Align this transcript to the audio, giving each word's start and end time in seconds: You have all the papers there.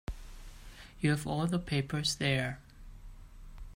You 0.99 1.11
have 1.11 1.27
all 1.27 1.45
the 1.45 1.59
papers 1.59 2.15
there. 2.15 2.59